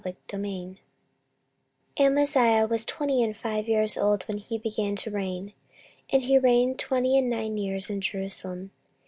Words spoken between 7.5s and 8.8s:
years in Jerusalem.